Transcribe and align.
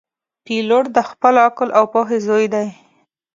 پیلوټ 0.45 0.85
د 0.95 0.97
خپل 1.09 1.33
عقل 1.45 1.69
او 1.77 1.85
پوهې 1.93 2.17
زوی 2.27 2.45
دی. 2.53 2.67